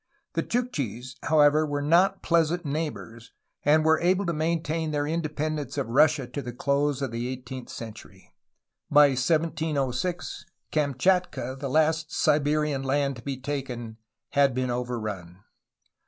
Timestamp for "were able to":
3.85-4.33